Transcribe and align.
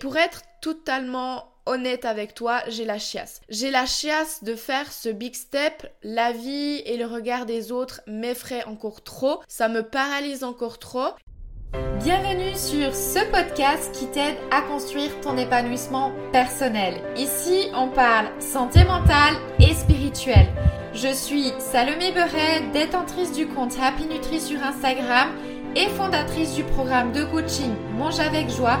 Pour 0.00 0.16
être 0.16 0.40
totalement 0.62 1.44
honnête 1.66 2.06
avec 2.06 2.32
toi, 2.32 2.62
j'ai 2.68 2.86
la 2.86 2.98
chiasse. 2.98 3.42
J'ai 3.50 3.70
la 3.70 3.84
chiasse 3.84 4.42
de 4.42 4.54
faire 4.54 4.90
ce 4.90 5.10
big 5.10 5.34
step. 5.34 5.86
La 6.02 6.32
vie 6.32 6.80
et 6.86 6.96
le 6.96 7.04
regard 7.04 7.44
des 7.44 7.70
autres 7.70 8.00
m'effraient 8.06 8.64
encore 8.64 9.04
trop. 9.04 9.42
Ça 9.46 9.68
me 9.68 9.82
paralyse 9.82 10.42
encore 10.42 10.78
trop. 10.78 11.10
Bienvenue 12.02 12.56
sur 12.56 12.94
ce 12.94 13.30
podcast 13.30 13.94
qui 13.94 14.06
t'aide 14.06 14.38
à 14.50 14.62
construire 14.62 15.20
ton 15.20 15.36
épanouissement 15.36 16.12
personnel. 16.32 17.02
Ici, 17.18 17.66
on 17.74 17.88
parle 17.88 18.28
santé 18.40 18.84
mentale 18.84 19.34
et 19.58 19.74
spirituelle. 19.74 20.48
Je 20.94 21.12
suis 21.12 21.52
Salomé 21.58 22.10
Beret, 22.12 22.62
détentrice 22.72 23.32
du 23.32 23.46
compte 23.46 23.76
Happy 23.78 24.06
Nutri 24.06 24.40
sur 24.40 24.62
Instagram 24.62 25.28
et 25.76 25.88
fondatrice 25.88 26.54
du 26.54 26.64
programme 26.64 27.12
de 27.12 27.22
coaching 27.24 27.74
Mange 27.98 28.18
avec 28.18 28.48
joie 28.48 28.80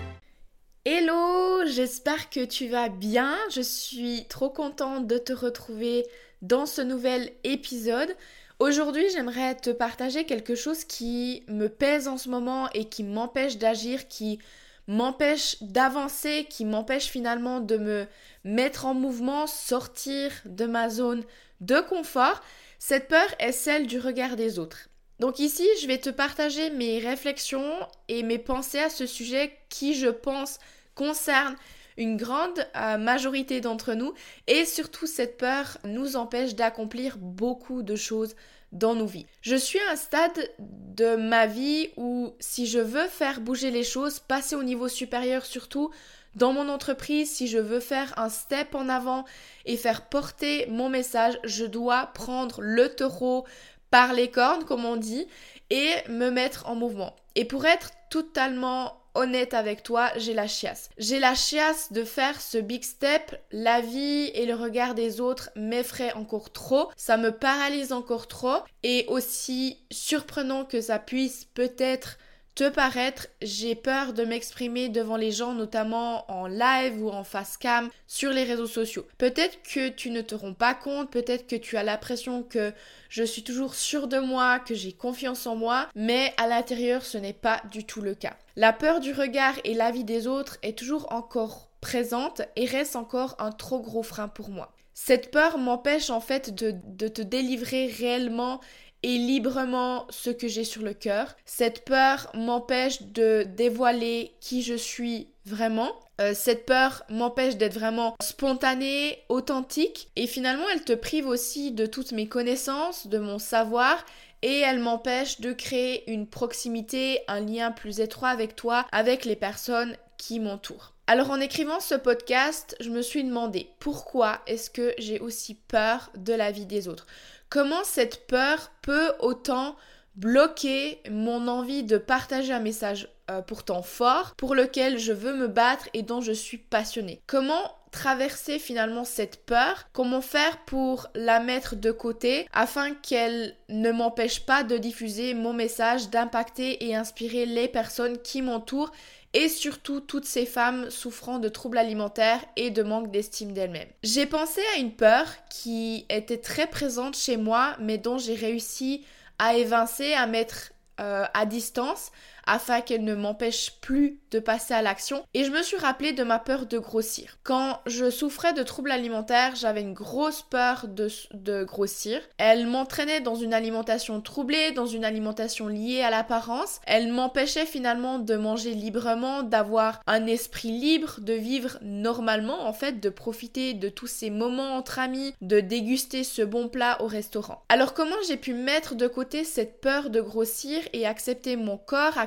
Hello, 0.83 1.63
j'espère 1.67 2.31
que 2.31 2.43
tu 2.43 2.67
vas 2.67 2.89
bien. 2.89 3.37
Je 3.51 3.61
suis 3.61 4.25
trop 4.27 4.49
contente 4.49 5.05
de 5.05 5.19
te 5.19 5.31
retrouver 5.31 6.07
dans 6.41 6.65
ce 6.65 6.81
nouvel 6.81 7.31
épisode. 7.43 8.15
Aujourd'hui, 8.57 9.07
j'aimerais 9.13 9.53
te 9.53 9.69
partager 9.69 10.25
quelque 10.25 10.55
chose 10.55 10.83
qui 10.83 11.43
me 11.47 11.67
pèse 11.67 12.07
en 12.07 12.17
ce 12.17 12.29
moment 12.29 12.67
et 12.73 12.85
qui 12.85 13.03
m'empêche 13.03 13.59
d'agir, 13.59 14.07
qui 14.07 14.39
m'empêche 14.87 15.61
d'avancer, 15.61 16.47
qui 16.49 16.65
m'empêche 16.65 17.09
finalement 17.09 17.59
de 17.59 17.77
me 17.77 18.07
mettre 18.43 18.87
en 18.87 18.95
mouvement, 18.95 19.45
sortir 19.45 20.31
de 20.45 20.65
ma 20.65 20.89
zone 20.89 21.23
de 21.59 21.79
confort. 21.79 22.41
Cette 22.79 23.07
peur 23.07 23.27
est 23.37 23.51
celle 23.51 23.85
du 23.85 23.99
regard 23.99 24.35
des 24.35 24.57
autres. 24.57 24.89
Donc 25.21 25.37
ici, 25.37 25.67
je 25.79 25.85
vais 25.85 25.99
te 25.99 26.09
partager 26.09 26.71
mes 26.71 26.97
réflexions 26.97 27.75
et 28.07 28.23
mes 28.23 28.39
pensées 28.39 28.79
à 28.79 28.89
ce 28.89 29.05
sujet 29.05 29.55
qui, 29.69 29.93
je 29.93 30.07
pense, 30.07 30.57
concerne 30.95 31.55
une 31.95 32.17
grande 32.17 32.65
euh, 32.75 32.97
majorité 32.97 33.61
d'entre 33.61 33.93
nous 33.93 34.15
et 34.47 34.65
surtout 34.65 35.05
cette 35.05 35.37
peur 35.37 35.77
nous 35.83 36.15
empêche 36.15 36.55
d'accomplir 36.55 37.19
beaucoup 37.19 37.83
de 37.83 37.95
choses 37.95 38.35
dans 38.71 38.95
nos 38.95 39.05
vies. 39.05 39.27
Je 39.41 39.55
suis 39.55 39.77
à 39.77 39.91
un 39.91 39.95
stade 39.95 40.49
de 40.57 41.15
ma 41.15 41.45
vie 41.45 41.89
où 41.97 42.33
si 42.39 42.65
je 42.65 42.79
veux 42.79 43.07
faire 43.07 43.41
bouger 43.41 43.69
les 43.69 43.83
choses, 43.83 44.17
passer 44.17 44.55
au 44.55 44.63
niveau 44.63 44.87
supérieur 44.87 45.45
surtout, 45.45 45.91
dans 46.35 46.53
mon 46.53 46.69
entreprise, 46.69 47.29
si 47.29 47.47
je 47.47 47.57
veux 47.57 47.81
faire 47.81 48.13
un 48.17 48.29
step 48.29 48.73
en 48.73 48.87
avant 48.87 49.25
et 49.65 49.75
faire 49.75 50.07
porter 50.07 50.65
mon 50.67 50.87
message, 50.87 51.37
je 51.43 51.65
dois 51.65 52.05
prendre 52.13 52.61
le 52.61 52.87
taureau 52.87 53.45
par 53.91 54.13
les 54.13 54.31
cornes, 54.31 54.65
comme 54.65 54.85
on 54.85 54.95
dit, 54.95 55.27
et 55.69 55.93
me 56.09 56.29
mettre 56.29 56.67
en 56.67 56.75
mouvement. 56.75 57.15
Et 57.35 57.45
pour 57.45 57.65
être 57.65 57.91
totalement 58.09 58.97
honnête 59.13 59.53
avec 59.53 59.83
toi, 59.83 60.09
j'ai 60.17 60.33
la 60.33 60.47
chiasse. 60.47 60.89
J'ai 60.97 61.19
la 61.19 61.35
chiasse 61.35 61.91
de 61.91 62.03
faire 62.03 62.39
ce 62.41 62.57
big 62.57 62.83
step. 62.83 63.35
La 63.51 63.81
vie 63.81 64.31
et 64.33 64.45
le 64.45 64.55
regard 64.55 64.95
des 64.95 65.19
autres 65.19 65.49
m'effraient 65.55 66.13
encore 66.13 66.51
trop. 66.51 66.89
Ça 66.95 67.17
me 67.17 67.31
paralyse 67.31 67.91
encore 67.91 68.27
trop. 68.27 68.57
Et 68.83 69.05
aussi 69.07 69.77
surprenant 69.91 70.65
que 70.65 70.81
ça 70.81 70.99
puisse 70.99 71.45
peut-être 71.45 72.17
te 72.55 72.69
paraître, 72.69 73.27
j'ai 73.41 73.75
peur 73.75 74.13
de 74.13 74.25
m'exprimer 74.25 74.89
devant 74.89 75.15
les 75.15 75.31
gens, 75.31 75.53
notamment 75.53 76.29
en 76.29 76.47
live 76.47 77.01
ou 77.01 77.09
en 77.09 77.23
face 77.23 77.57
cam 77.57 77.89
sur 78.07 78.31
les 78.31 78.43
réseaux 78.43 78.67
sociaux. 78.67 79.07
Peut-être 79.17 79.59
que 79.63 79.89
tu 79.89 80.09
ne 80.09 80.21
te 80.21 80.35
rends 80.35 80.53
pas 80.53 80.73
compte, 80.73 81.11
peut-être 81.11 81.47
que 81.47 81.55
tu 81.55 81.77
as 81.77 81.83
l'impression 81.83 82.43
que 82.43 82.73
je 83.09 83.23
suis 83.23 83.43
toujours 83.43 83.75
sûre 83.75 84.07
de 84.07 84.19
moi, 84.19 84.59
que 84.59 84.75
j'ai 84.75 84.91
confiance 84.91 85.47
en 85.47 85.55
moi, 85.55 85.87
mais 85.95 86.33
à 86.37 86.47
l'intérieur, 86.47 87.05
ce 87.05 87.17
n'est 87.17 87.33
pas 87.33 87.61
du 87.71 87.85
tout 87.85 88.01
le 88.01 88.15
cas. 88.15 88.35
La 88.55 88.73
peur 88.73 88.99
du 88.99 89.13
regard 89.13 89.55
et 89.63 89.73
l'avis 89.73 90.03
des 90.03 90.27
autres 90.27 90.57
est 90.61 90.77
toujours 90.77 91.11
encore 91.13 91.69
présente 91.79 92.41
et 92.55 92.65
reste 92.65 92.95
encore 92.95 93.35
un 93.39 93.51
trop 93.51 93.79
gros 93.79 94.03
frein 94.03 94.27
pour 94.27 94.49
moi. 94.49 94.73
Cette 94.93 95.31
peur 95.31 95.57
m'empêche 95.57 96.09
en 96.09 96.19
fait 96.19 96.53
de, 96.53 96.75
de 96.85 97.07
te 97.07 97.21
délivrer 97.21 97.87
réellement 97.87 98.59
et 99.03 99.17
librement 99.17 100.05
ce 100.09 100.29
que 100.29 100.47
j'ai 100.47 100.63
sur 100.63 100.83
le 100.83 100.93
cœur. 100.93 101.35
Cette 101.45 101.85
peur 101.85 102.29
m'empêche 102.33 103.01
de 103.01 103.43
dévoiler 103.43 104.33
qui 104.39 104.61
je 104.61 104.75
suis 104.75 105.27
vraiment. 105.45 105.91
Euh, 106.19 106.33
cette 106.35 106.65
peur 106.65 107.03
m'empêche 107.09 107.57
d'être 107.57 107.73
vraiment 107.73 108.15
spontanée, 108.21 109.19
authentique. 109.29 110.09
Et 110.15 110.27
finalement, 110.27 110.65
elle 110.73 110.83
te 110.83 110.93
prive 110.93 111.27
aussi 111.27 111.71
de 111.71 111.85
toutes 111.85 112.11
mes 112.11 112.27
connaissances, 112.27 113.07
de 113.07 113.17
mon 113.17 113.39
savoir. 113.39 114.05
Et 114.43 114.59
elle 114.59 114.79
m'empêche 114.79 115.39
de 115.39 115.53
créer 115.53 116.09
une 116.11 116.27
proximité, 116.27 117.19
un 117.27 117.41
lien 117.41 117.71
plus 117.71 117.99
étroit 117.99 118.29
avec 118.29 118.55
toi, 118.55 118.85
avec 118.91 119.25
les 119.25 119.35
personnes 119.35 119.95
qui 120.17 120.39
m'entourent. 120.39 120.93
Alors 121.07 121.31
en 121.31 121.39
écrivant 121.39 121.79
ce 121.79 121.95
podcast, 121.95 122.75
je 122.79 122.89
me 122.89 123.01
suis 123.01 123.23
demandé 123.23 123.69
pourquoi 123.79 124.39
est-ce 124.47 124.69
que 124.69 124.93
j'ai 124.97 125.19
aussi 125.19 125.55
peur 125.55 126.11
de 126.15 126.33
la 126.33 126.51
vie 126.51 126.65
des 126.65 126.87
autres? 126.87 127.05
Comment 127.51 127.83
cette 127.83 128.25
peur 128.25 128.71
peut 128.81 129.11
autant 129.19 129.75
bloquer 130.15 130.99
mon 131.11 131.47
envie 131.47 131.83
de 131.83 131.97
partager 131.97 132.51
un 132.51 132.59
message 132.59 133.09
euh, 133.29 133.41
pourtant 133.41 133.83
fort 133.83 134.33
pour 134.35 134.55
lequel 134.55 134.97
je 134.97 135.13
veux 135.13 135.33
me 135.33 135.47
battre 135.47 135.87
et 135.93 136.01
dont 136.01 136.21
je 136.21 136.31
suis 136.31 136.57
passionnée? 136.57 137.21
Comment 137.27 137.75
traverser 137.91 138.57
finalement 138.57 139.03
cette 139.03 139.45
peur, 139.45 139.83
comment 139.91 140.21
faire 140.21 140.59
pour 140.65 141.07
la 141.13 141.41
mettre 141.41 141.75
de 141.75 141.91
côté 141.91 142.47
afin 142.53 142.93
qu'elle 142.93 143.55
ne 143.67 143.91
m'empêche 143.91 144.45
pas 144.45 144.63
de 144.63 144.77
diffuser 144.77 145.33
mon 145.33 145.51
message, 145.51 146.09
d'impacter 146.09 146.85
et 146.85 146.95
inspirer 146.95 147.45
les 147.45 147.67
personnes 147.67 148.17
qui 148.19 148.41
m'entourent 148.41 148.93
et 149.33 149.49
surtout 149.49 150.01
toutes 150.01 150.25
ces 150.25 150.45
femmes 150.45 150.89
souffrant 150.89 151.39
de 151.39 151.49
troubles 151.49 151.77
alimentaires 151.77 152.43
et 152.55 152.69
de 152.69 152.83
manque 152.83 153.11
d'estime 153.11 153.53
d'elles-mêmes. 153.53 153.89
J'ai 154.03 154.25
pensé 154.25 154.61
à 154.75 154.79
une 154.79 154.91
peur 154.91 155.25
qui 155.49 156.05
était 156.09 156.37
très 156.37 156.67
présente 156.67 157.15
chez 157.15 157.37
moi 157.37 157.75
mais 157.79 157.97
dont 157.97 158.17
j'ai 158.17 158.35
réussi 158.35 159.05
à 159.39 159.55
évincer, 159.55 160.13
à 160.13 160.27
mettre 160.27 160.71
euh, 160.99 161.25
à 161.33 161.45
distance 161.45 162.11
afin 162.51 162.81
qu'elle 162.81 163.05
ne 163.05 163.15
m'empêche 163.15 163.79
plus 163.79 164.19
de 164.29 164.39
passer 164.39 164.73
à 164.73 164.81
l'action. 164.81 165.23
Et 165.33 165.45
je 165.45 165.51
me 165.51 165.61
suis 165.63 165.77
rappelé 165.77 166.11
de 166.11 166.23
ma 166.23 166.37
peur 166.37 166.65
de 166.65 166.79
grossir. 166.79 167.37
Quand 167.43 167.79
je 167.85 168.09
souffrais 168.09 168.51
de 168.51 168.61
troubles 168.61 168.91
alimentaires, 168.91 169.55
j'avais 169.55 169.81
une 169.81 169.93
grosse 169.93 170.41
peur 170.41 170.87
de, 170.89 171.07
de 171.33 171.63
grossir. 171.63 172.19
Elle 172.37 172.67
m'entraînait 172.67 173.21
dans 173.21 173.35
une 173.35 173.53
alimentation 173.53 174.19
troublée, 174.19 174.71
dans 174.71 174.85
une 174.85 175.05
alimentation 175.05 175.67
liée 175.67 176.01
à 176.01 176.09
l'apparence. 176.09 176.81
Elle 176.85 177.13
m'empêchait 177.13 177.65
finalement 177.65 178.19
de 178.19 178.35
manger 178.35 178.73
librement, 178.73 179.43
d'avoir 179.43 180.01
un 180.05 180.25
esprit 180.27 180.71
libre, 180.71 181.21
de 181.21 181.33
vivre 181.33 181.77
normalement 181.81 182.67
en 182.67 182.73
fait, 182.73 182.99
de 182.99 183.09
profiter 183.09 183.73
de 183.73 183.87
tous 183.87 184.07
ces 184.07 184.29
moments 184.29 184.75
entre 184.75 184.99
amis, 184.99 185.33
de 185.39 185.61
déguster 185.61 186.25
ce 186.25 186.41
bon 186.41 186.67
plat 186.67 187.01
au 187.01 187.07
restaurant. 187.07 187.63
Alors 187.69 187.93
comment 187.93 188.15
j'ai 188.27 188.37
pu 188.37 188.53
mettre 188.53 188.95
de 188.95 189.07
côté 189.07 189.45
cette 189.45 189.79
peur 189.79 190.09
de 190.09 190.19
grossir 190.19 190.81
et 190.91 191.07
accepter 191.07 191.55
mon 191.55 191.77
corps, 191.77 192.17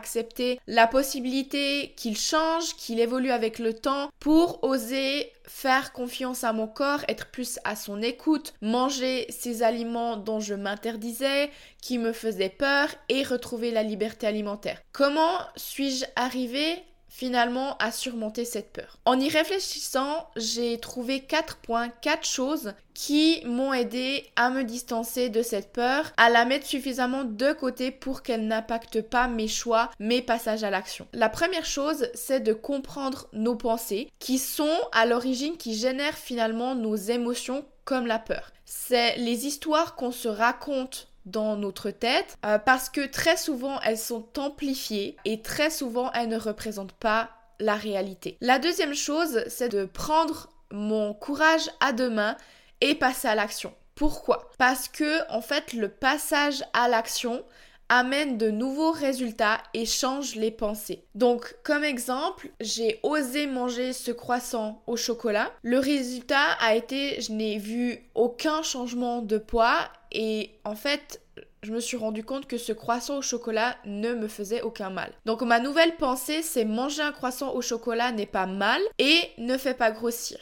la 0.67 0.87
possibilité 0.87 1.93
qu'il 1.97 2.17
change, 2.17 2.75
qu'il 2.77 3.01
évolue 3.01 3.31
avec 3.31 3.59
le 3.59 3.75
temps 3.75 4.11
pour 4.21 4.63
oser 4.63 5.31
faire 5.47 5.93
confiance 5.93 6.45
à 6.45 6.53
mon 6.53 6.67
corps, 6.67 7.05
être 7.09 7.31
plus 7.31 7.59
à 7.65 7.77
son 7.77 8.03
écoute, 8.03 8.55
manger 8.61 9.27
ces 9.29 9.63
aliments 9.63 10.17
dont 10.17 10.41
je 10.41 10.55
m'interdisais, 10.55 11.51
qui 11.81 11.99
me 11.99 12.13
faisaient 12.13 12.49
peur 12.49 12.89
et 13.09 13.23
retrouver 13.23 13.71
la 13.71 13.83
liberté 13.83 14.27
alimentaire. 14.27 14.81
Comment 14.93 15.39
suis-je 15.57 16.05
arrivée 16.17 16.83
finalement 17.15 17.77
à 17.79 17.93
surmonter 17.93 18.45
cette 18.45 18.73
peur. 18.73 18.99
En 19.05 19.21
y 19.21 19.29
réfléchissant, 19.29 20.29
j'ai 20.35 20.81
trouvé 20.81 21.21
quatre 21.21 21.59
points, 21.59 21.89
quatre 21.89 22.27
choses 22.27 22.75
qui 22.93 23.41
m'ont 23.47 23.73
aidé 23.73 24.27
à 24.35 24.51
me 24.51 24.65
distancer 24.65 25.29
de 25.29 25.41
cette 25.41 25.73
peur, 25.73 26.11
à 26.17 26.29
la 26.29 26.45
mettre 26.45 26.67
suffisamment 26.67 27.23
de 27.23 27.53
côté 27.53 27.93
pour 27.93 28.25
qu'elle 28.25 28.49
n'impacte 28.49 29.01
pas 29.01 29.29
mes 29.29 29.47
choix, 29.47 29.93
mes 30.01 30.23
passages 30.23 30.65
à 30.65 30.71
l'action. 30.71 31.07
La 31.13 31.29
première 31.29 31.67
chose, 31.67 32.09
c'est 32.15 32.41
de 32.41 32.53
comprendre 32.53 33.29
nos 33.33 33.55
pensées 33.55 34.11
qui 34.19 34.39
sont 34.39 34.77
à 34.91 35.07
l'origine 35.07 35.57
qui 35.57 35.77
génèrent 35.77 36.19
finalement 36.19 36.75
nos 36.75 36.97
émotions 36.97 37.65
comme 37.85 38.09
la 38.09 38.19
peur. 38.19 38.51
C'est 38.65 39.17
les 39.19 39.47
histoires 39.47 39.95
qu'on 39.95 40.11
se 40.11 40.27
raconte 40.29 41.14
dans 41.25 41.57
notre 41.57 41.91
tête 41.91 42.37
euh, 42.45 42.59
parce 42.59 42.89
que 42.91 43.07
très 43.07 43.37
souvent 43.37 43.81
elles 43.81 43.99
sont 43.99 44.27
amplifiées 44.39 45.17
et 45.25 45.43
très 45.43 45.71
souvent 45.71 46.11
elles 46.13 46.29
ne 46.29 46.39
représentent 46.39 46.93
pas 46.93 47.31
la 47.61 47.75
réalité. 47.75 48.37
La 48.41 48.59
deuxième 48.59 48.95
chose, 48.95 49.45
c'est 49.49 49.69
de 49.69 49.85
prendre 49.85 50.49
mon 50.71 51.15
courage 51.15 51.71
à 51.81 51.93
deux 51.93 52.11
mains 52.11 52.37
et 52.81 52.95
passer 52.95 53.29
à 53.29 53.35
l'action. 53.35 53.73
Pourquoi? 53.95 54.51
Parce 54.59 54.89
que 54.89 55.31
en 55.31 55.41
fait 55.41 55.73
le 55.73 55.89
passage 55.89 56.65
à 56.73 56.89
l'action 56.89 57.45
amène 57.89 58.39
de 58.39 58.51
nouveaux 58.51 58.93
résultats 58.93 59.63
et 59.75 59.87
change 59.87 60.35
les 60.35 60.51
pensées. 60.51 61.05
Donc 61.15 61.57
comme 61.63 61.85
exemple, 61.85 62.51
j'ai 62.61 63.01
osé 63.03 63.47
manger 63.47 63.93
ce 63.93 64.11
croissant 64.11 64.83
au 64.87 64.97
chocolat. 64.97 65.53
Le 65.63 65.79
résultat 65.79 66.53
a 66.61 66.75
été 66.75 67.21
je 67.21 67.33
n'ai 67.33 67.59
vu 67.59 67.99
aucun 68.15 68.63
changement 68.63 69.23
de 69.23 69.39
poids 69.39 69.89
et 70.13 70.51
en 70.65 70.75
fait 70.75 71.21
je 71.65 71.73
me 71.73 71.81
suis 71.81 71.97
rendu 71.97 72.25
compte 72.25 72.47
que 72.47 72.59
ce 72.59 72.73
croissant 72.73 73.19
au 73.19 73.23
chocolat 73.23 73.77
ne 73.87 74.13
me 74.13 74.29
faisait 74.29 74.63
aucun 74.63 74.91
mal. 74.91 75.11
Donc 75.25 75.43
ma 75.43 75.61
nouvelle 75.61 75.97
pensée, 75.97 76.43
c'est 76.43 76.65
manger 76.65 77.03
un 77.03 77.13
croissant 77.13 77.55
au 77.55 77.63
chocolat 77.63 78.13
n'est 78.13 78.27
pas 78.27 78.47
mal 78.47 78.81
et 78.99 79.19
ne 79.39 79.57
fait 79.57 79.75
pas 79.75 79.91
grossir. 79.91 80.39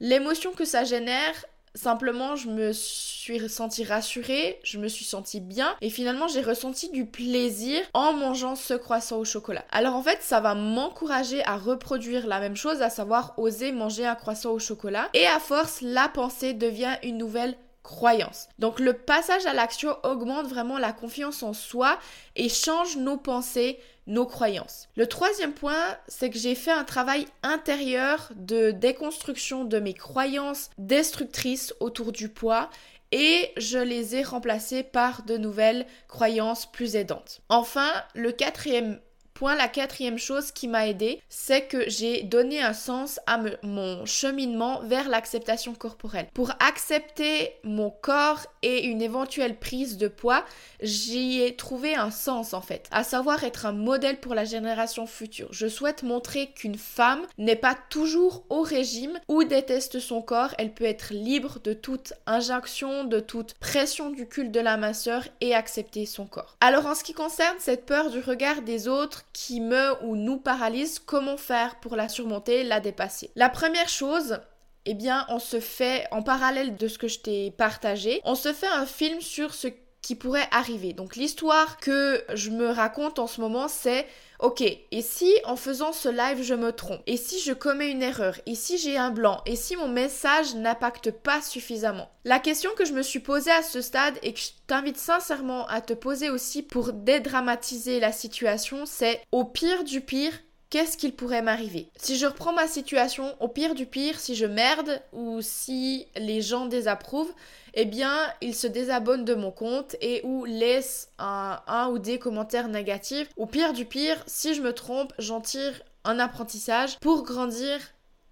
L'émotion 0.00 0.52
que 0.52 0.64
ça 0.64 0.84
génère, 0.84 1.44
Simplement, 1.78 2.34
je 2.34 2.48
me 2.48 2.72
suis 2.72 3.48
sentie 3.48 3.84
rassurée, 3.84 4.58
je 4.64 4.78
me 4.78 4.88
suis 4.88 5.04
sentie 5.04 5.38
bien 5.38 5.76
et 5.80 5.90
finalement 5.90 6.26
j'ai 6.26 6.40
ressenti 6.40 6.90
du 6.90 7.06
plaisir 7.06 7.80
en 7.94 8.14
mangeant 8.14 8.56
ce 8.56 8.74
croissant 8.74 9.18
au 9.18 9.24
chocolat. 9.24 9.64
Alors 9.70 9.94
en 9.94 10.02
fait, 10.02 10.18
ça 10.20 10.40
va 10.40 10.56
m'encourager 10.56 11.44
à 11.44 11.56
reproduire 11.56 12.26
la 12.26 12.40
même 12.40 12.56
chose, 12.56 12.82
à 12.82 12.90
savoir 12.90 13.34
oser 13.36 13.70
manger 13.70 14.04
un 14.04 14.16
croissant 14.16 14.50
au 14.50 14.58
chocolat. 14.58 15.08
Et 15.14 15.28
à 15.28 15.38
force, 15.38 15.80
la 15.80 16.08
pensée 16.08 16.52
devient 16.52 16.96
une 17.04 17.16
nouvelle 17.16 17.54
croyance. 17.88 18.48
Donc 18.58 18.80
le 18.80 18.92
passage 18.92 19.46
à 19.46 19.54
l'action 19.54 19.96
augmente 20.02 20.46
vraiment 20.46 20.76
la 20.76 20.92
confiance 20.92 21.42
en 21.42 21.54
soi 21.54 21.98
et 22.36 22.50
change 22.50 22.98
nos 22.98 23.16
pensées, 23.16 23.80
nos 24.06 24.26
croyances. 24.26 24.88
Le 24.94 25.06
troisième 25.06 25.54
point, 25.54 25.96
c'est 26.06 26.28
que 26.28 26.38
j'ai 26.38 26.54
fait 26.54 26.70
un 26.70 26.84
travail 26.84 27.26
intérieur 27.42 28.30
de 28.36 28.72
déconstruction 28.72 29.64
de 29.64 29.78
mes 29.78 29.94
croyances 29.94 30.68
destructrices 30.76 31.74
autour 31.80 32.12
du 32.12 32.28
poids 32.28 32.68
et 33.10 33.52
je 33.56 33.78
les 33.78 34.16
ai 34.16 34.22
remplacées 34.22 34.82
par 34.82 35.22
de 35.22 35.38
nouvelles 35.38 35.86
croyances 36.08 36.70
plus 36.70 36.94
aidantes. 36.94 37.40
Enfin, 37.48 37.90
le 38.14 38.32
quatrième 38.32 39.00
Point, 39.38 39.54
la 39.54 39.68
quatrième 39.68 40.18
chose 40.18 40.50
qui 40.50 40.66
m'a 40.66 40.88
aidé, 40.88 41.22
c'est 41.28 41.68
que 41.68 41.88
j'ai 41.88 42.24
donné 42.24 42.60
un 42.60 42.72
sens 42.72 43.20
à 43.28 43.38
mon 43.62 44.04
cheminement 44.04 44.80
vers 44.82 45.08
l'acceptation 45.08 45.74
corporelle. 45.74 46.26
Pour 46.34 46.50
accepter 46.58 47.52
mon 47.62 47.88
corps 47.88 48.40
et 48.62 48.86
une 48.86 49.00
éventuelle 49.00 49.56
prise 49.56 49.96
de 49.96 50.08
poids, 50.08 50.44
j'y 50.82 51.40
ai 51.40 51.54
trouvé 51.54 51.94
un 51.94 52.10
sens 52.10 52.52
en 52.52 52.60
fait, 52.60 52.88
à 52.90 53.04
savoir 53.04 53.44
être 53.44 53.64
un 53.64 53.70
modèle 53.70 54.18
pour 54.18 54.34
la 54.34 54.44
génération 54.44 55.06
future. 55.06 55.46
Je 55.52 55.68
souhaite 55.68 56.02
montrer 56.02 56.48
qu'une 56.48 56.76
femme 56.76 57.24
n'est 57.38 57.54
pas 57.54 57.76
toujours 57.90 58.42
au 58.48 58.62
régime 58.62 59.20
ou 59.28 59.44
déteste 59.44 60.00
son 60.00 60.20
corps, 60.20 60.52
elle 60.58 60.74
peut 60.74 60.82
être 60.82 61.14
libre 61.14 61.60
de 61.62 61.74
toute 61.74 62.12
injonction, 62.26 63.04
de 63.04 63.20
toute 63.20 63.54
pression 63.54 64.10
du 64.10 64.26
culte 64.26 64.50
de 64.50 64.58
la 64.58 64.76
minceur 64.76 65.22
et 65.40 65.54
accepter 65.54 66.06
son 66.06 66.26
corps. 66.26 66.56
Alors 66.60 66.86
en 66.86 66.96
ce 66.96 67.04
qui 67.04 67.12
concerne 67.12 67.56
cette 67.60 67.86
peur 67.86 68.10
du 68.10 68.18
regard 68.18 68.62
des 68.62 68.88
autres, 68.88 69.26
qui 69.38 69.60
me 69.60 69.92
ou 70.02 70.16
nous 70.16 70.38
paralyse, 70.38 70.98
comment 70.98 71.36
faire 71.36 71.78
pour 71.78 71.94
la 71.94 72.08
surmonter, 72.08 72.64
la 72.64 72.80
dépasser? 72.80 73.30
La 73.36 73.48
première 73.48 73.88
chose, 73.88 74.40
eh 74.84 74.94
bien, 74.94 75.26
on 75.28 75.38
se 75.38 75.60
fait, 75.60 76.08
en 76.10 76.24
parallèle 76.24 76.74
de 76.74 76.88
ce 76.88 76.98
que 76.98 77.06
je 77.06 77.20
t'ai 77.20 77.52
partagé, 77.52 78.20
on 78.24 78.34
se 78.34 78.52
fait 78.52 78.66
un 78.66 78.84
film 78.84 79.20
sur 79.20 79.54
ce 79.54 79.68
qui 80.02 80.16
pourrait 80.16 80.48
arriver. 80.50 80.92
Donc 80.92 81.14
l'histoire 81.14 81.76
que 81.76 82.24
je 82.34 82.50
me 82.50 82.68
raconte 82.68 83.20
en 83.20 83.28
ce 83.28 83.40
moment, 83.40 83.68
c'est 83.68 84.08
Ok, 84.40 84.60
et 84.60 85.02
si 85.02 85.34
en 85.44 85.56
faisant 85.56 85.92
ce 85.92 86.08
live 86.08 86.44
je 86.44 86.54
me 86.54 86.70
trompe? 86.70 87.02
Et 87.08 87.16
si 87.16 87.40
je 87.40 87.52
commets 87.52 87.90
une 87.90 88.04
erreur? 88.04 88.36
Et 88.46 88.54
si 88.54 88.78
j'ai 88.78 88.96
un 88.96 89.10
blanc? 89.10 89.42
Et 89.46 89.56
si 89.56 89.74
mon 89.74 89.88
message 89.88 90.54
n'impacte 90.54 91.10
pas 91.10 91.42
suffisamment? 91.42 92.08
La 92.24 92.38
question 92.38 92.70
que 92.76 92.84
je 92.84 92.92
me 92.92 93.02
suis 93.02 93.18
posée 93.18 93.50
à 93.50 93.64
ce 93.64 93.80
stade 93.80 94.16
et 94.22 94.32
que 94.32 94.38
je 94.38 94.50
t'invite 94.68 94.96
sincèrement 94.96 95.66
à 95.66 95.80
te 95.80 95.92
poser 95.92 96.30
aussi 96.30 96.62
pour 96.62 96.92
dédramatiser 96.92 97.98
la 97.98 98.12
situation, 98.12 98.86
c'est 98.86 99.20
au 99.32 99.44
pire 99.44 99.82
du 99.82 100.02
pire, 100.02 100.34
qu'est-ce 100.70 100.96
qu'il 100.96 101.14
pourrait 101.14 101.42
m'arriver? 101.42 101.90
Si 101.96 102.16
je 102.16 102.26
reprends 102.26 102.52
ma 102.52 102.66
situation, 102.66 103.34
au 103.40 103.48
pire 103.48 103.74
du 103.74 103.86
pire, 103.86 104.18
si 104.18 104.34
je 104.34 104.46
merde 104.46 105.02
ou 105.12 105.40
si 105.40 106.06
les 106.16 106.42
gens 106.42 106.66
désapprouvent, 106.66 107.32
eh 107.74 107.84
bien, 107.84 108.16
ils 108.40 108.54
se 108.54 108.66
désabonnent 108.66 109.24
de 109.24 109.34
mon 109.34 109.50
compte 109.50 109.96
et 110.00 110.20
ou 110.24 110.44
laissent 110.44 111.10
un, 111.18 111.88
ou 111.90 111.98
des 111.98 112.18
commentaires 112.18 112.68
négatifs. 112.68 113.28
Au 113.36 113.46
pire 113.46 113.72
du 113.72 113.84
pire, 113.84 114.22
si 114.26 114.54
je 114.54 114.62
me 114.62 114.72
trompe, 114.72 115.12
j'en 115.18 115.40
tire 115.40 115.82
un 116.04 116.18
apprentissage 116.18 116.98
pour 117.00 117.22
grandir 117.22 117.78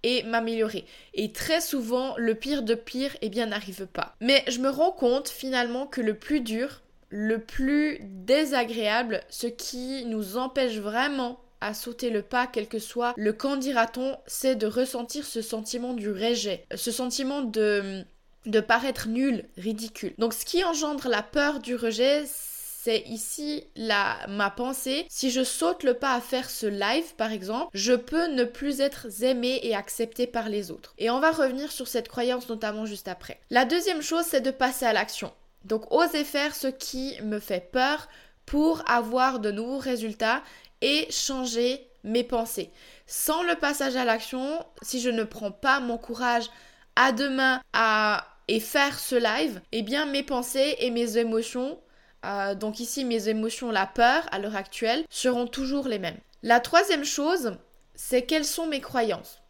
et 0.03 0.23
m'améliorer. 0.23 0.85
Et 1.13 1.31
très 1.31 1.61
souvent, 1.61 2.13
le 2.17 2.35
pire 2.35 2.63
de 2.63 2.75
pire, 2.75 3.15
eh 3.21 3.29
bien, 3.29 3.47
n'arrive 3.47 3.87
pas. 3.87 4.15
Mais 4.21 4.43
je 4.47 4.59
me 4.59 4.69
rends 4.69 4.91
compte 4.91 5.29
finalement 5.29 5.87
que 5.87 6.01
le 6.01 6.13
plus 6.13 6.41
dur, 6.41 6.81
le 7.09 7.39
plus 7.39 7.99
désagréable, 8.01 9.21
ce 9.29 9.47
qui 9.47 10.05
nous 10.05 10.37
empêche 10.37 10.77
vraiment 10.77 11.39
à 11.61 11.73
sauter 11.73 12.09
le 12.09 12.21
pas, 12.21 12.47
quel 12.47 12.67
que 12.67 12.79
soit 12.79 13.13
le 13.17 13.33
quand 13.33 13.57
dira-t-on, 13.57 14.17
c'est 14.27 14.55
de 14.55 14.67
ressentir 14.67 15.25
ce 15.25 15.41
sentiment 15.41 15.93
du 15.93 16.11
rejet, 16.11 16.65
ce 16.75 16.91
sentiment 16.91 17.41
de 17.41 18.03
de 18.45 18.59
paraître 18.61 19.09
nul, 19.09 19.43
ridicule. 19.57 20.13
Donc 20.17 20.33
ce 20.33 20.45
qui 20.45 20.63
engendre 20.63 21.09
la 21.09 21.21
peur 21.21 21.59
du 21.59 21.75
rejet, 21.75 22.23
c'est 22.25 23.03
ici 23.07 23.65
la, 23.75 24.25
ma 24.29 24.49
pensée. 24.49 25.05
Si 25.09 25.29
je 25.29 25.43
saute 25.43 25.83
le 25.83 25.93
pas 25.93 26.13
à 26.13 26.21
faire 26.21 26.49
ce 26.49 26.65
live, 26.65 27.13
par 27.17 27.33
exemple, 27.33 27.69
je 27.73 27.93
peux 27.93 28.27
ne 28.27 28.45
plus 28.45 28.79
être 28.79 29.07
aimé 29.21 29.59
et 29.63 29.75
accepté 29.75 30.25
par 30.25 30.47
les 30.47 30.71
autres. 30.71 30.93
Et 30.97 31.09
on 31.09 31.19
va 31.19 31.31
revenir 31.31 31.71
sur 31.71 31.89
cette 31.89 32.07
croyance 32.07 32.47
notamment 32.47 32.85
juste 32.85 33.09
après. 33.09 33.41
La 33.49 33.65
deuxième 33.65 34.01
chose, 34.01 34.25
c'est 34.25 34.39
de 34.39 34.51
passer 34.51 34.85
à 34.85 34.93
l'action. 34.93 35.33
Donc 35.65 35.91
oser 35.91 36.23
faire 36.23 36.55
ce 36.55 36.67
qui 36.67 37.21
me 37.23 37.39
fait 37.39 37.69
peur 37.71 38.07
pour 38.45 38.89
avoir 38.89 39.39
de 39.39 39.51
nouveaux 39.51 39.79
résultats 39.79 40.41
et 40.81 41.07
changer 41.11 41.87
mes 42.03 42.23
pensées. 42.23 42.71
Sans 43.05 43.43
le 43.43 43.55
passage 43.55 43.95
à 43.95 44.05
l'action, 44.05 44.65
si 44.81 44.99
je 45.01 45.09
ne 45.09 45.23
prends 45.23 45.51
pas 45.51 45.79
mon 45.79 45.97
courage 45.97 46.49
à 46.95 47.11
demain 47.11 47.61
à 47.73 48.25
et 48.47 48.59
faire 48.59 48.97
ce 48.97 49.15
live, 49.15 49.61
eh 49.71 49.81
bien 49.81 50.05
mes 50.05 50.23
pensées 50.23 50.75
et 50.79 50.89
mes 50.89 51.17
émotions, 51.17 51.79
euh, 52.25 52.55
donc 52.55 52.79
ici 52.79 53.03
mes 53.03 53.27
émotions, 53.29 53.71
la 53.71 53.85
peur 53.85 54.25
à 54.31 54.39
l'heure 54.39 54.55
actuelle, 54.55 55.05
seront 55.09 55.47
toujours 55.47 55.87
les 55.87 55.99
mêmes. 55.99 56.17
La 56.43 56.59
troisième 56.59 57.03
chose, 57.03 57.57
c'est 57.95 58.23
quelles 58.23 58.45
sont 58.45 58.67
mes 58.67 58.79
croyances. 58.79 59.41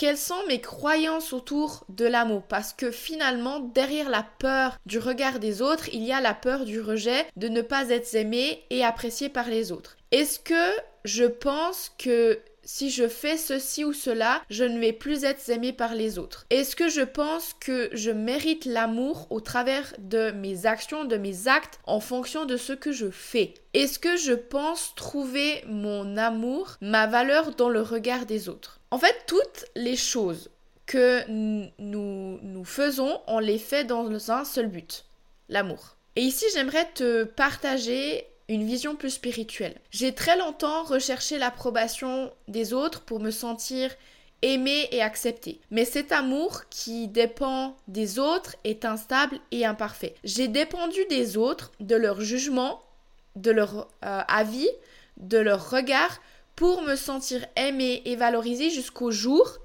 Quelles 0.00 0.16
sont 0.16 0.46
mes 0.48 0.62
croyances 0.62 1.34
autour 1.34 1.84
de 1.90 2.06
l'amour? 2.06 2.44
Parce 2.44 2.72
que 2.72 2.90
finalement, 2.90 3.60
derrière 3.60 4.08
la 4.08 4.26
peur 4.38 4.78
du 4.86 4.98
regard 4.98 5.40
des 5.40 5.60
autres, 5.60 5.90
il 5.92 6.02
y 6.02 6.10
a 6.10 6.22
la 6.22 6.32
peur 6.32 6.64
du 6.64 6.80
rejet, 6.80 7.26
de 7.36 7.48
ne 7.48 7.60
pas 7.60 7.90
être 7.90 8.14
aimé 8.14 8.62
et 8.70 8.82
apprécié 8.82 9.28
par 9.28 9.50
les 9.50 9.72
autres. 9.72 9.98
Est-ce 10.10 10.40
que 10.40 10.72
je 11.04 11.24
pense 11.24 11.92
que 11.98 12.40
si 12.62 12.88
je 12.88 13.08
fais 13.08 13.36
ceci 13.36 13.84
ou 13.84 13.92
cela, 13.92 14.40
je 14.48 14.64
ne 14.64 14.80
vais 14.80 14.94
plus 14.94 15.24
être 15.24 15.50
aimé 15.50 15.74
par 15.74 15.94
les 15.94 16.18
autres? 16.18 16.46
Est-ce 16.48 16.76
que 16.76 16.88
je 16.88 17.02
pense 17.02 17.54
que 17.60 17.90
je 17.92 18.10
mérite 18.10 18.64
l'amour 18.64 19.26
au 19.28 19.42
travers 19.42 19.92
de 19.98 20.30
mes 20.30 20.64
actions, 20.64 21.04
de 21.04 21.18
mes 21.18 21.46
actes, 21.46 21.78
en 21.84 22.00
fonction 22.00 22.46
de 22.46 22.56
ce 22.56 22.72
que 22.72 22.90
je 22.90 23.10
fais? 23.10 23.52
Est-ce 23.74 23.98
que 23.98 24.16
je 24.16 24.32
pense 24.32 24.94
trouver 24.94 25.62
mon 25.66 26.16
amour, 26.16 26.76
ma 26.80 27.06
valeur 27.06 27.54
dans 27.54 27.68
le 27.68 27.82
regard 27.82 28.24
des 28.24 28.48
autres? 28.48 28.79
En 28.90 28.98
fait, 28.98 29.24
toutes 29.26 29.66
les 29.76 29.96
choses 29.96 30.50
que 30.86 31.24
nous, 31.28 32.40
nous 32.42 32.64
faisons, 32.64 33.20
on 33.28 33.38
les 33.38 33.58
fait 33.58 33.84
dans 33.84 34.30
un 34.30 34.44
seul 34.44 34.66
but, 34.66 35.04
l'amour. 35.48 35.96
Et 36.16 36.22
ici, 36.22 36.44
j'aimerais 36.52 36.88
te 36.92 37.22
partager 37.22 38.26
une 38.48 38.66
vision 38.66 38.96
plus 38.96 39.10
spirituelle. 39.10 39.76
J'ai 39.92 40.12
très 40.12 40.36
longtemps 40.36 40.82
recherché 40.82 41.38
l'approbation 41.38 42.32
des 42.48 42.72
autres 42.72 43.02
pour 43.02 43.20
me 43.20 43.30
sentir 43.30 43.92
aimé 44.42 44.88
et 44.90 45.02
accepté. 45.02 45.60
Mais 45.70 45.84
cet 45.84 46.10
amour 46.10 46.62
qui 46.68 47.06
dépend 47.06 47.76
des 47.86 48.18
autres 48.18 48.56
est 48.64 48.84
instable 48.84 49.38
et 49.52 49.64
imparfait. 49.64 50.16
J'ai 50.24 50.48
dépendu 50.48 50.98
des 51.08 51.36
autres, 51.36 51.70
de 51.78 51.94
leur 51.94 52.20
jugement, 52.20 52.82
de 53.36 53.52
leur 53.52 53.88
euh, 54.04 54.22
avis, 54.26 54.68
de 55.18 55.38
leur 55.38 55.70
regard 55.70 56.20
pour 56.60 56.82
me 56.82 56.94
sentir 56.94 57.46
aimé 57.56 58.02
et 58.04 58.16
valorisé 58.16 58.68
jusqu'au 58.68 59.10
jour 59.10 59.56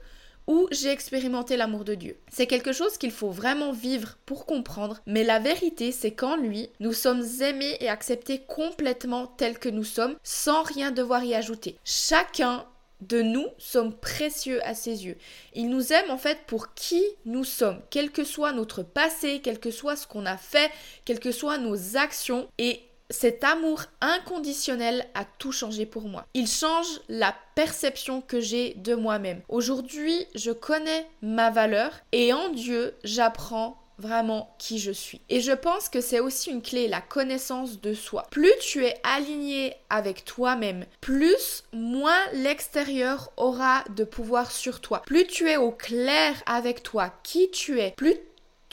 où 0.48 0.66
j'ai 0.72 0.92
expérimenté 0.92 1.58
l'amour 1.58 1.84
de 1.84 1.94
Dieu. 1.94 2.18
C'est 2.32 2.48
quelque 2.48 2.72
chose 2.72 2.98
qu'il 2.98 3.12
faut 3.12 3.32
vraiment 3.32 3.74
vivre 3.74 4.18
pour 4.26 4.46
comprendre, 4.46 5.02
mais 5.06 5.26
la 5.26 5.40
vérité 5.40 5.92
c'est 5.92 6.12
qu'en 6.12 6.38
lui, 6.38 6.70
nous 6.80 6.94
sommes 6.94 7.22
aimés 7.42 7.76
et 7.82 7.90
acceptés 7.90 8.44
complètement 8.48 9.28
tels 9.28 9.60
que 9.60 9.68
nous 9.68 9.84
sommes, 9.84 10.16
sans 10.24 10.64
rien 10.64 10.92
devoir 10.92 11.26
y 11.26 11.36
ajouter. 11.36 11.78
Chacun 11.84 12.66
de 13.02 13.22
nous 13.22 13.48
sommes 13.58 13.94
précieux 13.94 14.66
à 14.66 14.74
ses 14.74 15.06
yeux. 15.06 15.18
Il 15.54 15.68
nous 15.68 15.92
aime 15.92 16.10
en 16.12 16.18
fait 16.18 16.46
pour 16.48 16.74
qui 16.76 17.04
nous 17.26 17.44
sommes, 17.44 17.82
quel 17.90 18.10
que 18.10 18.24
soit 18.24 18.54
notre 18.54 18.84
passé, 18.84 19.42
quel 19.44 19.60
que 19.60 19.70
soit 19.70 19.98
ce 19.98 20.08
qu'on 20.08 20.26
a 20.26 20.38
fait, 20.38 20.72
quelles 21.04 21.20
que 21.20 21.34
soient 21.34 21.58
nos 21.58 21.98
actions, 21.98 22.48
et 22.58 22.80
cet 23.10 23.44
amour 23.44 23.84
inconditionnel 24.02 25.06
a 25.14 25.26
tout 25.26 25.52
changé 25.52 25.86
pour 25.86 26.04
moi. 26.04 26.26
Il 26.34 26.48
change 26.48 26.88
la 27.08 27.36
perception 27.56 28.22
que 28.22 28.40
j'ai 28.40 28.74
de 28.76 28.96
moi-même. 28.96 29.42
Aujourd'hui, 29.50 30.26
je 30.36 30.52
connais 30.52 31.08
ma 31.22 31.52
valeur 31.52 31.92
et 32.12 32.34
en 32.34 32.50
Dieu, 32.50 32.96
j'apprends 33.04 33.78
vraiment 33.98 34.54
qui 34.58 34.80
je 34.80 34.92
suis. 34.92 35.22
Et 35.30 35.40
je 35.40 35.52
pense 35.52 35.90
que 35.90 36.02
c'est 36.02 36.20
aussi 36.20 36.50
une 36.50 36.62
clé, 36.62 36.88
la 36.88 37.02
connaissance 37.02 37.80
de 37.82 37.94
soi. 37.94 38.26
Plus 38.30 38.52
tu 38.62 38.86
es 38.86 38.96
aligné 39.04 39.76
avec 39.90 40.26
toi-même, 40.26 40.86
plus 41.02 41.64
moins 41.72 42.20
l'extérieur 42.34 43.32
aura 43.38 43.84
de 43.96 44.04
pouvoir 44.04 44.52
sur 44.52 44.82
toi. 44.82 45.02
Plus 45.06 45.26
tu 45.28 45.50
es 45.50 45.58
au 45.58 45.72
clair 45.72 46.34
avec 46.46 46.84
toi, 46.84 47.14
qui 47.24 47.50
tu 47.52 47.80
es, 47.80 47.92
plus 47.92 48.18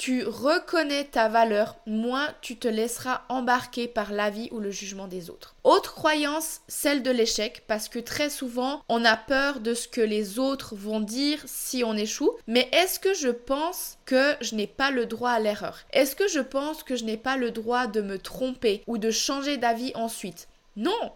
tu 0.02 0.24
reconnais 0.24 1.04
ta 1.04 1.28
valeur, 1.28 1.76
moins 1.86 2.34
tu 2.40 2.56
te 2.56 2.66
laisseras 2.66 3.22
embarquer 3.28 3.86
par 3.86 4.10
l'avis 4.10 4.48
ou 4.50 4.58
le 4.58 4.72
jugement 4.72 5.06
des 5.06 5.30
autres. 5.30 5.54
Autre 5.62 5.94
croyance, 5.94 6.60
celle 6.66 7.04
de 7.04 7.12
l'échec, 7.12 7.62
parce 7.68 7.88
que 7.88 8.00
très 8.00 8.28
souvent 8.28 8.82
on 8.88 9.04
a 9.04 9.16
peur 9.16 9.60
de 9.60 9.74
ce 9.74 9.86
que 9.86 10.00
les 10.00 10.40
autres 10.40 10.74
vont 10.74 10.98
dire 10.98 11.40
si 11.46 11.84
on 11.84 11.96
échoue. 11.96 12.32
Mais 12.48 12.68
est-ce 12.72 12.98
que 12.98 13.14
je 13.14 13.28
pense 13.28 13.96
que 14.04 14.34
je 14.40 14.56
n'ai 14.56 14.66
pas 14.66 14.90
le 14.90 15.06
droit 15.06 15.30
à 15.30 15.38
l'erreur? 15.38 15.78
Est-ce 15.92 16.16
que 16.16 16.26
je 16.26 16.40
pense 16.40 16.82
que 16.82 16.96
je 16.96 17.04
n'ai 17.04 17.16
pas 17.16 17.36
le 17.36 17.52
droit 17.52 17.86
de 17.86 18.00
me 18.00 18.18
tromper 18.18 18.82
ou 18.88 18.98
de 18.98 19.12
changer 19.12 19.56
d'avis 19.56 19.92
ensuite? 19.94 20.48
Non, 20.74 21.12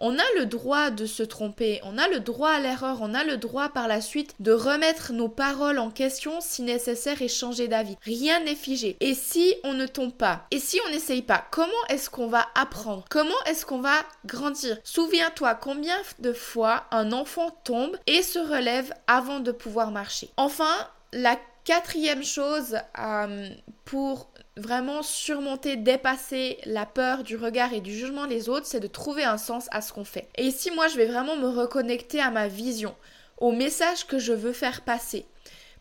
on 0.00 0.18
a 0.18 0.24
le 0.38 0.46
droit 0.46 0.90
de 0.90 1.06
se 1.06 1.22
tromper, 1.22 1.80
on 1.84 1.98
a 1.98 2.08
le 2.08 2.20
droit 2.20 2.50
à 2.50 2.60
l'erreur, 2.60 2.98
on 3.00 3.14
a 3.14 3.24
le 3.24 3.36
droit 3.36 3.68
par 3.68 3.86
la 3.86 4.00
suite 4.00 4.34
de 4.40 4.52
remettre 4.52 5.12
nos 5.12 5.28
paroles 5.28 5.78
en 5.78 5.90
question 5.90 6.40
si 6.40 6.62
nécessaire 6.62 7.22
et 7.22 7.28
changer 7.28 7.68
d'avis. 7.68 7.96
Rien 8.02 8.40
n'est 8.40 8.54
figé. 8.54 8.96
Et 9.00 9.14
si 9.14 9.54
on 9.64 9.74
ne 9.74 9.86
tombe 9.86 10.12
pas? 10.12 10.46
Et 10.50 10.58
si 10.58 10.80
on 10.86 10.90
n'essaye 10.90 11.22
pas? 11.22 11.44
Comment 11.50 11.70
est-ce 11.88 12.10
qu'on 12.10 12.28
va 12.28 12.46
apprendre? 12.54 13.04
Comment 13.10 13.30
est-ce 13.46 13.66
qu'on 13.66 13.80
va 13.80 14.02
grandir? 14.26 14.78
Souviens-toi 14.84 15.54
combien 15.54 15.96
de 16.18 16.32
fois 16.32 16.84
un 16.90 17.12
enfant 17.12 17.50
tombe 17.64 17.96
et 18.06 18.22
se 18.22 18.38
relève 18.38 18.92
avant 19.06 19.40
de 19.40 19.52
pouvoir 19.52 19.90
marcher. 19.90 20.30
Enfin, 20.36 20.88
la 21.12 21.38
quatrième 21.64 22.24
chose 22.24 22.78
euh, 22.98 23.48
pour 23.84 24.30
vraiment 24.56 25.02
surmonter, 25.02 25.76
dépasser 25.76 26.58
la 26.64 26.86
peur 26.86 27.22
du 27.22 27.36
regard 27.36 27.72
et 27.72 27.80
du 27.80 27.92
jugement 27.92 28.26
des 28.26 28.48
autres, 28.48 28.66
c'est 28.66 28.80
de 28.80 28.86
trouver 28.86 29.24
un 29.24 29.38
sens 29.38 29.68
à 29.70 29.80
ce 29.80 29.92
qu'on 29.92 30.04
fait. 30.04 30.28
Et 30.36 30.44
ici, 30.44 30.70
moi, 30.70 30.88
je 30.88 30.96
vais 30.96 31.06
vraiment 31.06 31.36
me 31.36 31.48
reconnecter 31.48 32.20
à 32.20 32.30
ma 32.30 32.48
vision, 32.48 32.94
au 33.38 33.52
message 33.52 34.06
que 34.06 34.18
je 34.18 34.32
veux 34.32 34.52
faire 34.52 34.82
passer. 34.82 35.26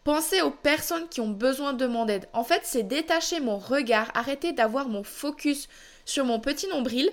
Penser 0.03 0.41
aux 0.41 0.51
personnes 0.51 1.09
qui 1.09 1.19
ont 1.19 1.29
besoin 1.29 1.73
de 1.73 1.85
mon 1.85 2.07
aide. 2.07 2.27
En 2.33 2.43
fait, 2.43 2.61
c'est 2.63 2.83
détacher 2.83 3.39
mon 3.39 3.57
regard, 3.57 4.11
arrêter 4.13 4.53
d'avoir 4.53 4.87
mon 4.87 5.03
focus 5.03 5.67
sur 6.05 6.25
mon 6.25 6.39
petit 6.39 6.67
nombril 6.67 7.09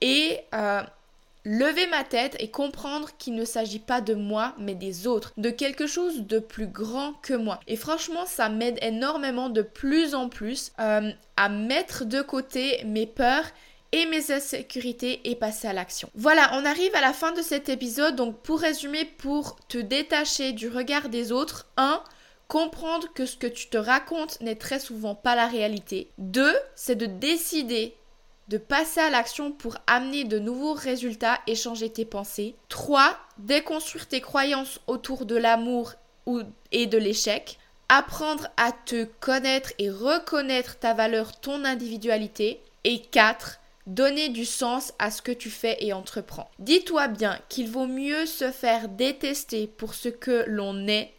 et 0.00 0.40
euh, 0.52 0.82
lever 1.44 1.86
ma 1.86 2.04
tête 2.04 2.36
et 2.40 2.50
comprendre 2.50 3.10
qu'il 3.18 3.34
ne 3.34 3.44
s'agit 3.44 3.78
pas 3.78 4.00
de 4.00 4.14
moi, 4.14 4.54
mais 4.58 4.74
des 4.74 5.06
autres, 5.06 5.32
de 5.36 5.50
quelque 5.50 5.86
chose 5.86 6.22
de 6.22 6.38
plus 6.38 6.66
grand 6.66 7.12
que 7.22 7.34
moi. 7.34 7.60
Et 7.66 7.76
franchement, 7.76 8.26
ça 8.26 8.48
m'aide 8.48 8.78
énormément 8.82 9.48
de 9.50 9.62
plus 9.62 10.14
en 10.14 10.28
plus 10.28 10.72
euh, 10.80 11.10
à 11.36 11.48
mettre 11.48 12.04
de 12.04 12.22
côté 12.22 12.82
mes 12.84 13.06
peurs 13.06 13.46
et 13.92 14.06
mes 14.06 14.32
insécurités 14.32 15.20
et 15.30 15.36
passer 15.36 15.68
à 15.68 15.72
l'action. 15.72 16.10
Voilà, 16.14 16.50
on 16.54 16.64
arrive 16.64 16.94
à 16.96 17.00
la 17.00 17.12
fin 17.12 17.32
de 17.32 17.42
cet 17.42 17.68
épisode. 17.68 18.16
Donc 18.16 18.42
pour 18.42 18.58
résumer, 18.58 19.04
pour 19.04 19.56
te 19.68 19.78
détacher 19.78 20.52
du 20.52 20.68
regard 20.68 21.08
des 21.08 21.30
autres, 21.30 21.68
1. 21.76 22.02
Comprendre 22.48 23.08
que 23.14 23.24
ce 23.24 23.36
que 23.36 23.46
tu 23.46 23.68
te 23.68 23.78
racontes 23.78 24.40
n'est 24.40 24.56
très 24.56 24.80
souvent 24.80 25.14
pas 25.14 25.34
la 25.34 25.46
réalité. 25.46 26.10
2. 26.18 26.52
C'est 26.74 26.96
de 26.96 27.06
décider 27.06 27.96
de 28.48 28.58
passer 28.58 29.00
à 29.00 29.10
l'action 29.10 29.52
pour 29.52 29.76
amener 29.86 30.24
de 30.24 30.38
nouveaux 30.38 30.74
résultats 30.74 31.40
et 31.46 31.54
changer 31.54 31.90
tes 31.90 32.04
pensées. 32.04 32.54
3. 32.68 33.16
Déconstruire 33.38 34.06
tes 34.06 34.20
croyances 34.20 34.80
autour 34.86 35.24
de 35.24 35.36
l'amour 35.36 35.94
et 36.72 36.86
de 36.86 36.98
l'échec. 36.98 37.58
Apprendre 37.88 38.48
à 38.56 38.72
te 38.72 39.04
connaître 39.20 39.72
et 39.78 39.90
reconnaître 39.90 40.78
ta 40.78 40.94
valeur, 40.94 41.40
ton 41.40 41.64
individualité. 41.64 42.60
Et 42.84 43.00
4. 43.00 43.60
Donner 43.86 44.28
du 44.28 44.44
sens 44.44 44.92
à 44.98 45.10
ce 45.10 45.22
que 45.22 45.32
tu 45.32 45.50
fais 45.50 45.76
et 45.80 45.92
entreprends. 45.92 46.50
Dis-toi 46.58 47.08
bien 47.08 47.38
qu'il 47.48 47.70
vaut 47.70 47.86
mieux 47.86 48.26
se 48.26 48.50
faire 48.50 48.88
détester 48.88 49.66
pour 49.66 49.94
ce 49.94 50.10
que 50.10 50.44
l'on 50.46 50.86
est 50.86 51.13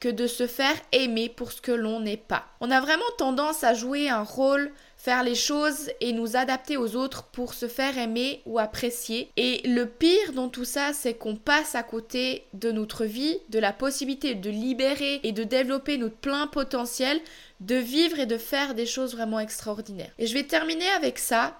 que 0.00 0.08
de 0.08 0.26
se 0.26 0.46
faire 0.46 0.76
aimer 0.92 1.28
pour 1.28 1.52
ce 1.52 1.60
que 1.60 1.72
l'on 1.72 2.00
n'est 2.00 2.16
pas. 2.16 2.46
On 2.60 2.70
a 2.70 2.80
vraiment 2.80 3.02
tendance 3.18 3.62
à 3.64 3.74
jouer 3.74 4.08
un 4.08 4.22
rôle 4.22 4.72
faire 5.00 5.22
les 5.22 5.34
choses 5.34 5.90
et 6.02 6.12
nous 6.12 6.36
adapter 6.36 6.76
aux 6.76 6.94
autres 6.94 7.24
pour 7.24 7.54
se 7.54 7.68
faire 7.68 7.96
aimer 7.96 8.42
ou 8.44 8.58
apprécier. 8.58 9.30
Et 9.38 9.66
le 9.66 9.86
pire 9.86 10.34
dans 10.34 10.50
tout 10.50 10.66
ça, 10.66 10.92
c'est 10.92 11.14
qu'on 11.14 11.36
passe 11.36 11.74
à 11.74 11.82
côté 11.82 12.46
de 12.52 12.70
notre 12.70 13.06
vie, 13.06 13.38
de 13.48 13.58
la 13.58 13.72
possibilité 13.72 14.34
de 14.34 14.50
libérer 14.50 15.20
et 15.22 15.32
de 15.32 15.42
développer 15.42 15.96
notre 15.96 16.16
plein 16.16 16.46
potentiel, 16.46 17.18
de 17.60 17.76
vivre 17.76 18.18
et 18.18 18.26
de 18.26 18.36
faire 18.36 18.74
des 18.74 18.84
choses 18.84 19.14
vraiment 19.14 19.40
extraordinaires. 19.40 20.12
Et 20.18 20.26
je 20.26 20.34
vais 20.34 20.44
terminer 20.44 20.88
avec 20.90 21.18
ça. 21.18 21.58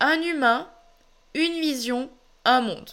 Un 0.00 0.20
humain, 0.20 0.68
une 1.34 1.60
vision, 1.60 2.10
un 2.44 2.62
monde. 2.62 2.90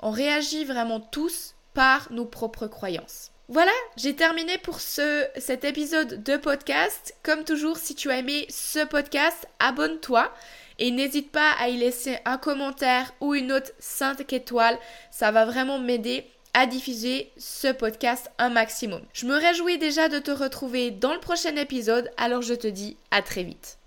On 0.00 0.10
réagit 0.10 0.66
vraiment 0.66 1.00
tous 1.00 1.54
par 1.72 2.12
nos 2.12 2.26
propres 2.26 2.66
croyances. 2.66 3.30
Voilà, 3.52 3.72
j'ai 3.96 4.14
terminé 4.14 4.58
pour 4.58 4.80
ce, 4.80 5.26
cet 5.36 5.64
épisode 5.64 6.22
de 6.22 6.36
podcast. 6.36 7.16
Comme 7.24 7.42
toujours, 7.42 7.78
si 7.78 7.96
tu 7.96 8.08
as 8.08 8.18
aimé 8.18 8.46
ce 8.48 8.86
podcast, 8.86 9.48
abonne-toi 9.58 10.32
et 10.78 10.92
n'hésite 10.92 11.32
pas 11.32 11.50
à 11.58 11.68
y 11.68 11.76
laisser 11.76 12.18
un 12.26 12.38
commentaire 12.38 13.12
ou 13.20 13.34
une 13.34 13.48
note 13.48 13.74
5 13.80 14.32
étoiles. 14.32 14.78
Ça 15.10 15.32
va 15.32 15.46
vraiment 15.46 15.80
m'aider 15.80 16.24
à 16.54 16.66
diffuser 16.66 17.32
ce 17.38 17.72
podcast 17.72 18.30
un 18.38 18.50
maximum. 18.50 19.02
Je 19.12 19.26
me 19.26 19.34
réjouis 19.34 19.78
déjà 19.78 20.08
de 20.08 20.20
te 20.20 20.30
retrouver 20.30 20.92
dans 20.92 21.12
le 21.12 21.18
prochain 21.18 21.56
épisode, 21.56 22.08
alors 22.18 22.42
je 22.42 22.54
te 22.54 22.68
dis 22.68 22.96
à 23.10 23.20
très 23.20 23.42
vite. 23.42 23.79